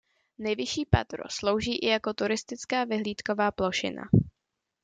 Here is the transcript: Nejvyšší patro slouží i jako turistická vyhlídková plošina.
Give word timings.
Nejvyšší 0.37 0.85
patro 0.85 1.23
slouží 1.29 1.75
i 1.77 1.87
jako 1.87 2.13
turistická 2.13 2.83
vyhlídková 2.83 3.51
plošina. 3.51 4.03